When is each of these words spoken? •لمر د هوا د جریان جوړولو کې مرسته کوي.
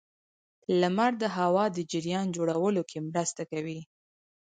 •لمر 0.81 1.11
د 1.21 1.23
هوا 1.37 1.65
د 1.75 1.77
جریان 1.91 2.27
جوړولو 2.35 2.81
کې 2.89 2.97
مرسته 3.09 3.41
کوي. 3.51 3.79